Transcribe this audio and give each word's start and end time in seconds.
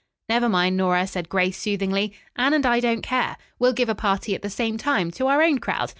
"Never 0.27 0.49
mind, 0.49 0.77
Nora," 0.77 1.05
said 1.05 1.29
Grace 1.29 1.59
soothingly. 1.59 2.11
"Anne 2.35 2.55
and 2.55 2.65
I 2.65 2.79
don't 2.79 3.03
care. 3.03 3.37
We'll 3.59 3.71
give 3.73 3.87
a 3.87 3.93
party 3.93 4.33
at 4.33 4.41
the 4.41 4.49
same 4.49 4.79
time, 4.79 5.11
to 5.11 5.27
our 5.27 5.43
own 5.43 5.59
crowd. 5.59 5.89